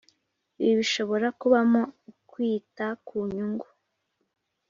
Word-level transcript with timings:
Ibi 0.63 0.73
bishobora 0.79 1.27
kubamo 1.39 1.81
ukwita 2.11 2.85
ku 3.05 3.17
nyungu 3.33 3.67